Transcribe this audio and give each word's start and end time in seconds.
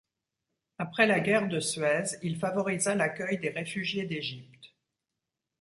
Après 0.79 1.05
la 1.05 1.19
guerre 1.19 1.47
de 1.47 1.59
Suez, 1.59 2.17
il 2.23 2.39
favorisa 2.39 2.95
l'accueil 2.95 3.37
des 3.37 3.51
réfugiés 3.51 4.07
d'Égypte. 4.07 4.73